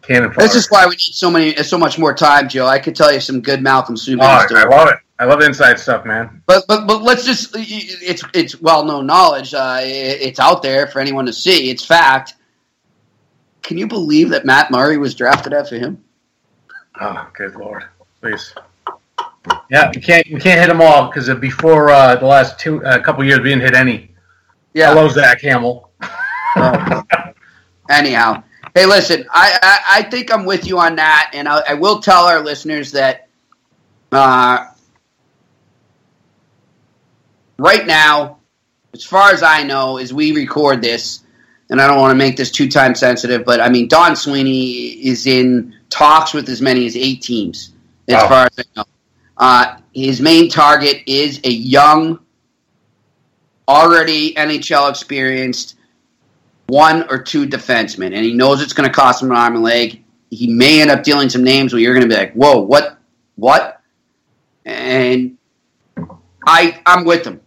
[0.01, 0.31] Cannon.
[0.37, 2.67] this is why we need so many, so much more time, Joe.
[2.67, 4.99] I could tell you some good Malcolm Oh, Subban I love it.
[5.17, 6.41] I love inside stuff, man.
[6.45, 9.53] But but but let's just it's it's well known knowledge.
[9.53, 11.69] Uh, it's out there for anyone to see.
[11.69, 12.35] It's fact.
[13.61, 16.03] Can you believe that Matt Murray was drafted after him?
[16.99, 17.85] Oh, good lord!
[18.21, 18.53] Please.
[19.69, 23.01] Yeah, you can't you can't hit them all because before uh, the last two uh,
[23.01, 24.11] couple years we didn't hit any.
[24.73, 24.89] Yeah.
[24.93, 25.89] Hello, Zach Hamill.
[27.89, 31.73] Anyhow, hey, listen, I, I, I think I'm with you on that, and I, I
[31.75, 33.27] will tell our listeners that
[34.11, 34.65] uh,
[37.57, 38.39] right now,
[38.93, 41.21] as far as I know, as we record this,
[41.69, 44.91] and I don't want to make this too time sensitive, but I mean, Don Sweeney
[45.05, 47.73] is in talks with as many as eight teams,
[48.07, 48.27] as oh.
[48.27, 48.85] far as I know.
[49.37, 52.19] Uh, his main target is a young,
[53.67, 55.74] already NHL experienced
[56.67, 59.63] one or two defensemen, and he knows it's going to cost him an arm and
[59.63, 60.03] leg.
[60.29, 62.97] He may end up dealing some names where you're going to be like, "Whoa, what,
[63.35, 63.81] what?"
[64.65, 65.37] And
[66.45, 67.41] I, I'm with him.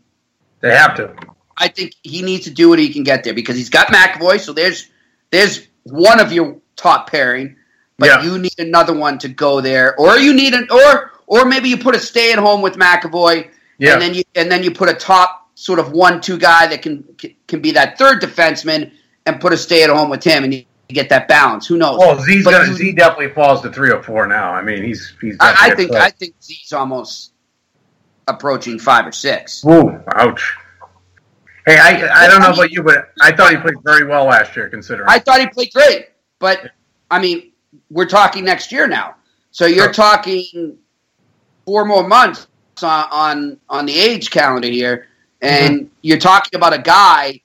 [0.61, 1.15] They have to.
[1.57, 4.41] I think he needs to do what he can get there because he's got McAvoy.
[4.41, 4.89] So there's
[5.31, 7.57] there's one of your top pairing,
[7.99, 8.23] but yeah.
[8.23, 11.77] you need another one to go there, or you need an or or maybe you
[11.77, 13.93] put a stay at home with McAvoy, yeah.
[13.93, 16.83] and then you and then you put a top sort of one two guy that
[16.83, 17.05] can
[17.49, 18.93] can be that third defenseman,
[19.29, 21.67] and put a stay at home with him, and you get that balance.
[21.67, 21.99] Who knows?
[21.99, 24.53] Well, Z's gonna, Z definitely falls to three or four now.
[24.53, 25.37] I mean, he's he's.
[25.39, 27.33] I, I think I think Z's almost
[28.27, 29.65] approaching five or six.
[29.65, 30.57] Ooh, ouch.
[31.67, 34.57] Hey, I I don't know about you, but I thought he played very well last
[34.57, 35.09] year, considering.
[35.09, 36.71] I thought he played great, but
[37.11, 37.53] I mean,
[37.91, 39.17] we're talking next year now,
[39.51, 40.79] so you're talking
[41.67, 42.47] four more months
[42.83, 45.09] on on, on the age calendar here,
[45.43, 45.89] and mm-hmm.
[46.01, 47.43] you're talking about a guy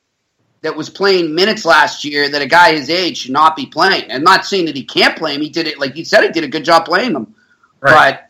[0.63, 4.11] that was playing minutes last year that a guy his age should not be playing.
[4.11, 5.41] I'm not saying that he can't play him.
[5.41, 6.23] He did it like you said.
[6.23, 7.35] He did a good job playing them,
[7.81, 8.13] right.
[8.13, 8.29] but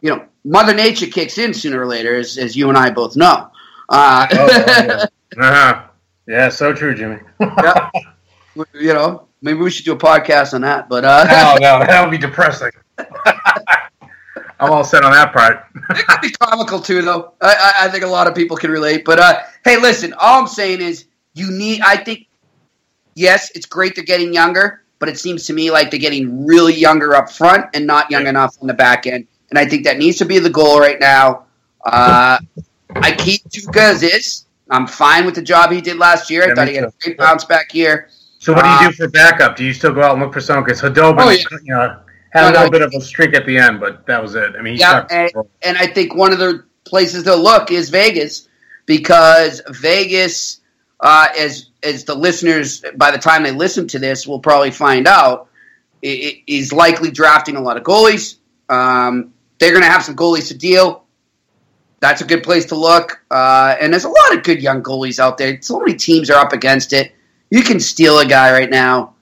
[0.00, 3.16] you know, Mother Nature kicks in sooner or later, as, as you and I both
[3.16, 3.50] know.
[3.88, 5.06] Uh, oh, yeah.
[5.38, 5.84] uh-huh.
[6.26, 7.20] yeah, so true, Jimmy.
[7.40, 7.90] yeah.
[8.74, 10.88] You know, maybe we should do a podcast on that.
[10.88, 12.70] But uh, oh no, that would be depressing.
[14.60, 15.64] I'm all set on that part.
[15.90, 17.32] it could be comical too, though.
[17.40, 19.04] I, I, think a lot of people can relate.
[19.04, 21.80] But uh, hey, listen, all I'm saying is you need.
[21.82, 22.26] I think
[23.14, 26.74] yes, it's great they're getting younger, but it seems to me like they're getting really
[26.74, 29.26] younger up front and not young enough on the back end.
[29.50, 31.44] And I think that needs to be the goal right now.
[31.84, 32.38] Uh,
[32.96, 33.42] I keep
[33.76, 34.46] as is.
[34.70, 36.44] I'm fine with the job he did last year.
[36.44, 38.08] I yeah, thought he had a great bounce back here.
[38.38, 39.56] So what do you do uh, for backup?
[39.56, 40.64] Do you still go out and look for someone?
[40.64, 41.44] Because Khudobin, oh, yeah.
[41.62, 42.00] you know,
[42.32, 44.54] had a little bit of a streak at the end, but that was it.
[44.58, 45.30] I mean, yeah, and,
[45.62, 48.48] and, I think one of the places to look is Vegas
[48.86, 50.60] because Vegas,
[51.04, 55.06] uh, as as the listeners by the time they listen to this will probably find
[55.06, 55.48] out,
[56.02, 58.36] is likely drafting a lot of goalies.
[58.68, 61.04] Um, they're going to have some goalies to deal.
[62.00, 63.22] That's a good place to look.
[63.30, 65.60] Uh, and there's a lot of good young goalies out there.
[65.62, 67.12] So many teams are up against it.
[67.50, 69.14] You can steal a guy right now.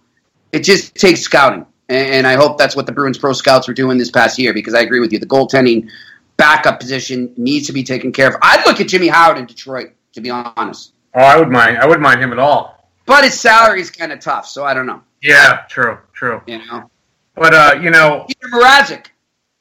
[0.52, 3.98] It just takes scouting and I hope that's what the Bruins pro scouts were doing
[3.98, 5.18] this past year because I agree with you.
[5.18, 5.90] The goaltending
[6.36, 8.36] backup position needs to be taken care of.
[8.40, 10.92] I'd look at Jimmy Howard in Detroit, to be honest.
[11.14, 11.78] Oh, I would mind.
[11.78, 12.88] I wouldn't mind him at all.
[13.06, 15.02] But his salary is kind of tough, so I don't know.
[15.22, 16.40] Yeah, true, true.
[16.46, 16.90] You know,
[17.34, 19.06] but uh, you know, Peter Mrazek,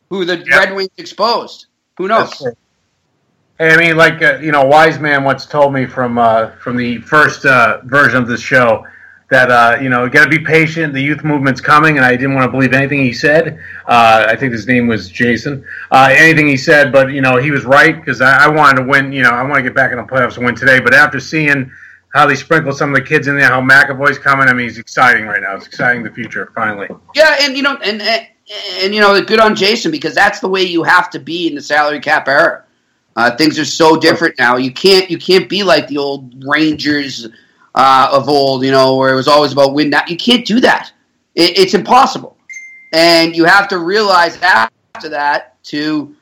[0.09, 0.47] who the yep.
[0.47, 1.67] Red Wings exposed.
[1.97, 2.39] Who knows?
[3.57, 6.77] Hey, I mean, like uh, you know, wise man once told me from uh, from
[6.77, 8.85] the first uh, version of this show
[9.31, 10.93] that uh, you know, got to be patient.
[10.93, 13.57] The youth movement's coming, and I didn't want to believe anything he said.
[13.87, 15.65] Uh, I think his name was Jason.
[15.89, 18.87] Uh, anything he said, but you know, he was right because I, I, wanted to
[18.87, 19.13] win.
[19.13, 20.81] You know, I want to get back in the playoffs and win today.
[20.81, 21.71] But after seeing
[22.13, 24.77] how they sprinkle some of the kids in there, how McAvoy's coming, I mean, he's
[24.77, 25.55] exciting right now.
[25.55, 26.89] It's exciting the future finally.
[27.15, 28.27] Yeah, and you know, and and,
[28.81, 31.55] and you know, good on Jason because that's the way you have to be in
[31.55, 32.65] the salary cap era.
[33.15, 34.57] Uh, things are so different now.
[34.57, 37.29] You can't you can't be like the old Rangers
[37.75, 39.89] uh, of old, you know, where it was always about win.
[39.89, 40.91] Now you can't do that.
[41.35, 42.37] It, it's impossible,
[42.93, 46.15] and you have to realize after that to,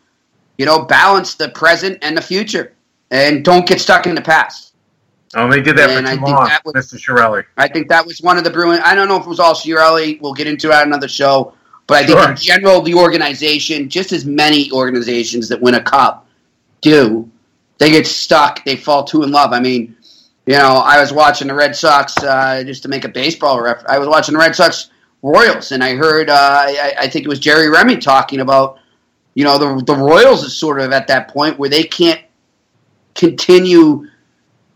[0.57, 2.73] you know, balance the present and the future,
[3.11, 4.69] and don't get stuck in the past.
[5.35, 6.97] Oh, they did that and for too long, was, Mr.
[6.97, 7.45] Chiarelli.
[7.57, 8.81] I think that was one of the Bruins.
[8.83, 10.19] I don't know if it was all Chiarelli.
[10.21, 11.53] We'll get into on another show.
[11.85, 12.17] But I sure.
[12.17, 16.27] think in general, the organization, just as many organizations that win a cup
[16.81, 17.29] do,
[17.77, 18.63] they get stuck.
[18.63, 19.53] They fall too in love.
[19.53, 19.95] I mean,
[20.49, 23.83] you know, I was watching the Red Sox uh, just to make a baseball ref.
[23.87, 24.89] I was watching the Red Sox
[25.21, 28.79] Royals, and I heard uh, I, I, think it was Jerry Remy talking about
[29.35, 32.19] you know the the Royals is sort of at that point where they can't
[33.13, 34.07] continue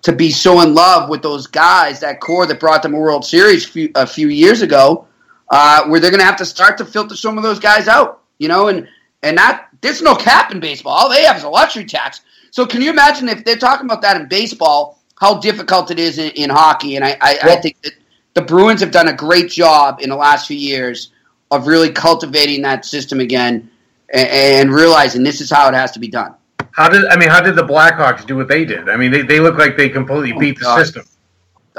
[0.04, 3.26] to be so in love with those guys, that core that brought them a World
[3.26, 5.08] Series few, a few years ago,
[5.50, 8.22] uh, where they're going to have to start to filter some of those guys out.
[8.38, 8.88] You know, and
[9.24, 10.94] and that there's no cap in baseball.
[10.94, 12.22] All they have is a luxury tax.
[12.52, 16.18] So can you imagine if they're talking about that in baseball, how difficult it is
[16.18, 16.98] in, in hockey?
[16.98, 17.94] And I, I, I think that
[18.34, 21.14] the Bruins have done a great job in the last few years
[21.50, 23.70] of really cultivating that system again
[24.14, 26.36] and, and realizing this is how it has to be done.
[26.72, 27.30] How did I mean?
[27.30, 28.90] How did the Blackhawks do what they did?
[28.90, 30.80] I mean, they, they look like they completely beat the God.
[30.80, 31.06] system.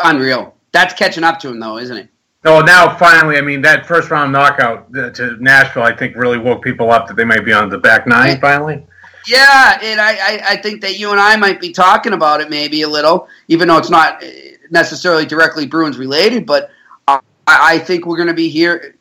[0.03, 0.55] Unreal.
[0.73, 2.09] That's catching up to them, though, isn't it?
[2.45, 6.39] No, now finally, I mean, that first round knockout uh, to Nashville, I think, really
[6.39, 8.87] woke people up that they might be on the back nine finally.
[9.27, 12.51] Yeah, and I, I, I think that you and I might be talking about it
[12.51, 14.27] maybe a little, even though it's not uh,
[14.71, 16.47] necessarily directly Bruins related.
[16.47, 16.71] But
[17.09, 18.97] I, I think we're going to be here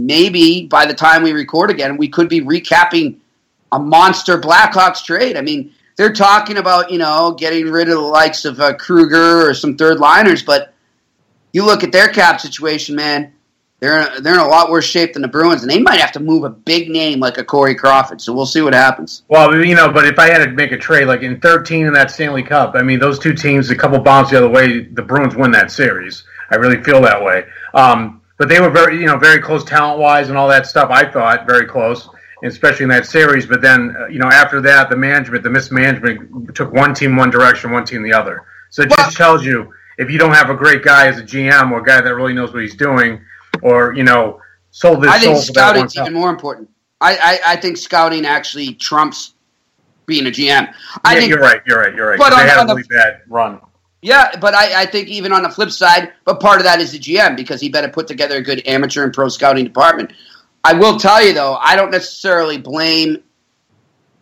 [0.00, 1.96] maybe by the time we record again.
[1.96, 3.18] We could be recapping
[3.72, 5.36] a monster Blackhawks trade.
[5.36, 9.48] I mean, they're talking about you know getting rid of the likes of uh, Kruger
[9.48, 10.74] or some third liners, but
[11.52, 13.32] you look at their cap situation, man.
[13.80, 16.20] They're they're in a lot worse shape than the Bruins, and they might have to
[16.20, 18.20] move a big name like a Corey Crawford.
[18.20, 19.22] So we'll see what happens.
[19.28, 21.92] Well, you know, but if I had to make a trade, like in 13 in
[21.94, 25.02] that Stanley Cup, I mean, those two teams, a couple bounce the other way, the
[25.02, 26.24] Bruins win that series.
[26.50, 27.44] I really feel that way.
[27.72, 30.90] Um, but they were very, you know, very close talent wise and all that stuff.
[30.90, 32.08] I thought very close,
[32.44, 33.46] especially in that series.
[33.46, 37.30] But then, uh, you know, after that, the management, the mismanagement took one team one
[37.30, 38.44] direction, one team the other.
[38.68, 41.22] So it Well- just tells you if you don't have a great guy as a
[41.22, 43.20] GM or a guy that really knows what he's doing,
[43.62, 46.68] or you know, sold his I think scouting's even more important.
[47.00, 49.34] I, I, I think scouting actually trumps
[50.06, 50.72] being a GM.
[51.04, 51.62] I yeah, think you're right.
[51.66, 51.94] You're right.
[51.94, 52.18] You're right.
[52.18, 53.60] But they on- had on a the- bad run.
[54.02, 56.92] Yeah, but I, I think even on the flip side, but part of that is
[56.92, 60.12] the GM because he better put together a good amateur and pro scouting department.
[60.64, 63.22] I will tell you though, I don't necessarily blame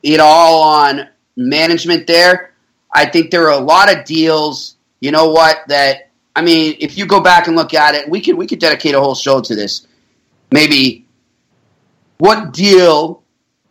[0.03, 2.55] it all on management there.
[2.93, 6.08] I think there are a lot of deals, you know what, that
[6.39, 8.95] I mean, if you go back and look at it, we could we could dedicate
[8.95, 9.89] a whole show to this.
[10.53, 11.05] Maybe
[12.19, 13.25] what deal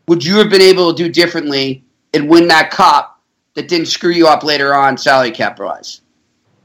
[0.10, 3.22] would you have been able to do differently and win that cup
[3.54, 6.02] that didn't screw you up later on salary cap wise?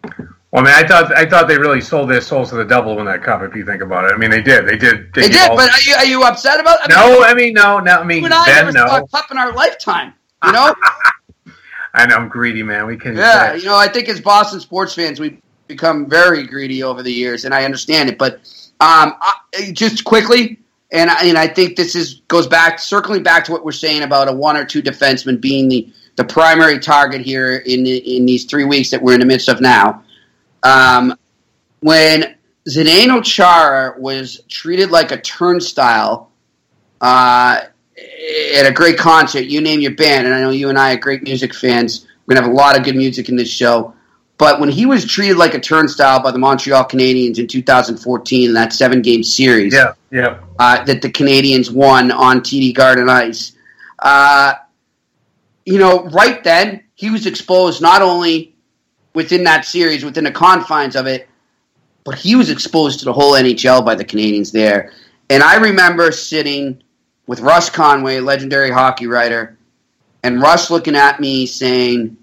[0.02, 2.98] Well, I mean, I thought I thought they really sold their souls to the devil
[2.98, 3.42] in that cup.
[3.42, 4.66] If you think about it, I mean, they did.
[4.66, 5.14] They did.
[5.14, 6.92] They did did, all- but are you, are you upset about it?
[6.92, 8.00] I no, I mean, no, no.
[8.00, 9.04] I mean, you and I Ben, never saw no.
[9.04, 10.14] a cup in our lifetime.
[10.44, 10.74] You know?
[11.94, 12.86] I know I'm greedy, man.
[12.86, 13.14] We can.
[13.14, 15.40] yeah, you know, I think as Boston sports fans, we've
[15.72, 18.18] become very greedy over the years, and I understand it.
[18.18, 18.34] But
[18.80, 19.34] um, I,
[19.72, 20.58] just quickly,
[20.90, 24.02] and I, and I think this is goes back, circling back to what we're saying
[24.02, 28.44] about a one or two defenseman being the, the primary target here in in these
[28.44, 30.04] three weeks that we're in the midst of now.
[30.62, 31.16] Um,
[31.80, 32.36] when
[32.68, 36.30] Zdeno Chara was treated like a turnstile
[37.00, 37.60] uh,
[38.54, 40.96] at a great concert, you name your band, and I know you and I are
[40.96, 42.06] great music fans.
[42.26, 43.94] We're gonna have a lot of good music in this show.
[44.42, 48.54] But when he was treated like a turnstile by the Montreal Canadiens in 2014 in
[48.54, 50.40] that seven game series Yeah, yeah.
[50.58, 53.52] uh, that the Canadiens won on TD Garden Ice,
[54.00, 54.54] uh,
[55.64, 58.56] you know, right then he was exposed not only
[59.14, 61.28] within that series, within the confines of it,
[62.02, 64.90] but he was exposed to the whole NHL by the Canadiens there.
[65.30, 66.82] And I remember sitting
[67.28, 69.56] with Russ Conway, legendary hockey writer,
[70.24, 72.16] and Russ looking at me saying,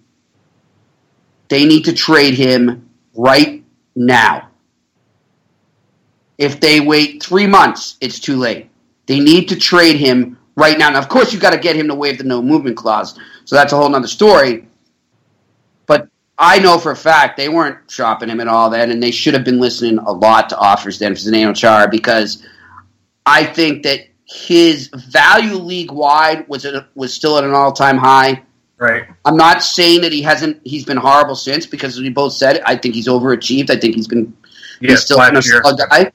[1.49, 3.63] they need to trade him right
[3.95, 4.49] now.
[6.37, 8.69] If they wait three months, it's too late.
[9.07, 10.89] They need to trade him right now.
[10.89, 13.55] Now, of course, you've got to get him to waive the no movement clause, so
[13.55, 14.67] that's a whole other story.
[15.85, 16.07] But
[16.37, 19.33] I know for a fact they weren't shopping him at all then, and they should
[19.33, 22.45] have been listening a lot to offers then for Zdeno Chara because
[23.25, 28.43] I think that his value league wide was was still at an all time high.
[28.79, 29.03] Right.
[29.25, 30.61] I'm not saying that he hasn't.
[30.65, 33.69] He's been horrible since because we both said, I think he's overachieved.
[33.69, 34.35] I think he's been
[34.79, 36.11] Yeah, he's still been a slug guy.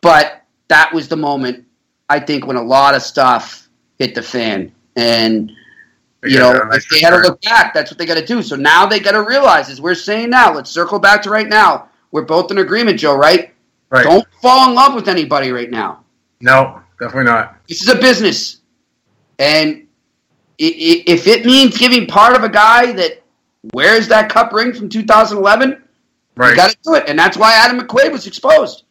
[0.00, 1.66] But that was the moment
[2.08, 3.68] I think when a lot of stuff
[4.00, 5.50] hit the fan, and
[6.24, 8.42] you Yeah, know if they had to look back, that's what they got to do.
[8.42, 11.48] So now they got to realize, as we're saying now, let's circle back to right
[11.48, 11.88] now.
[12.10, 13.14] We're both in agreement, Joe.
[13.14, 13.54] Right?
[13.90, 14.02] Right.
[14.02, 16.02] Don't fall in love with anybody right now.
[16.40, 17.64] No, definitely not.
[17.68, 18.62] This is a business,
[19.38, 19.86] and
[20.62, 23.22] if it means giving part of a guy that
[23.72, 25.82] wears that cup ring from 2011,
[26.36, 26.50] Right.
[26.50, 28.84] you got to do it, and that's why Adam McQuaid was exposed.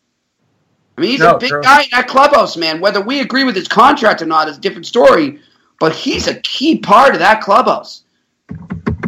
[0.98, 1.62] I mean, he's No, a big true.
[1.64, 2.82] guy in that clubhouse, man.
[2.82, 5.40] Whether we agree with his contract or not is a different story,
[5.80, 8.04] but he's a key part of that clubhouse.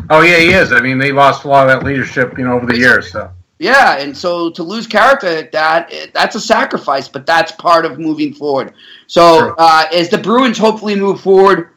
[0.09, 0.71] oh yeah, he is.
[0.71, 3.11] I mean, they lost a lot of that leadership, you know, over the years.
[3.11, 3.29] So
[3.59, 7.99] Yeah, and so to lose character like that, that's a sacrifice, but that's part of
[7.99, 8.73] moving forward.
[9.07, 11.69] So uh, as the Bruins hopefully move forward,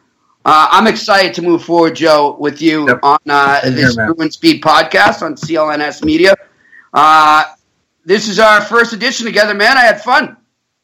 [0.45, 2.99] uh, I'm excited to move forward, Joe, with you Yep.
[3.03, 4.13] on uh, here, this man.
[4.13, 6.35] Bruins Beat podcast on CLNS Media.
[6.93, 7.43] Uh,
[8.05, 9.77] this is our first edition together, man.
[9.77, 10.37] I had fun.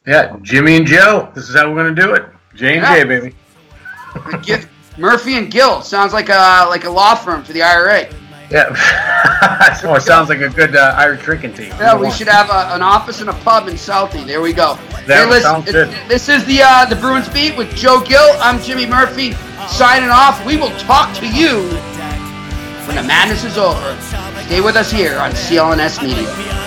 [0.07, 1.31] yeah, Jimmy and Joe.
[1.35, 2.25] This is how we're gonna do it.
[2.55, 3.35] J and J, baby.
[4.97, 8.09] Murphy and Gill sounds like a like a law firm for the IRA.
[8.51, 8.69] Yeah.
[9.83, 11.69] well, it sounds like a good uh, Irish drinking team.
[11.69, 14.25] Yeah, we should have a, an office and a pub in Southie.
[14.25, 14.75] There we go.
[15.07, 15.89] That listen, sounds good.
[16.07, 18.35] This is the uh, the Bruins beat with Joe Gill.
[18.39, 19.33] I'm Jimmy Murphy
[19.67, 20.45] signing off.
[20.45, 21.63] We will talk to you
[22.87, 23.99] when the madness is over.
[24.45, 26.61] Stay with us here on CLNS Media.